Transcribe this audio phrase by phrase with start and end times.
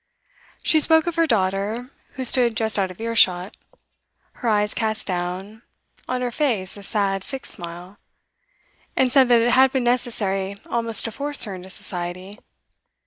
[0.63, 3.55] She spoke of her daughter, who stood just out of earshot,
[4.41, 5.61] her eyes cast down,
[6.07, 7.99] on her face a sad fixed smile,
[8.95, 12.39] and said that it had been necessary almost to force her into society.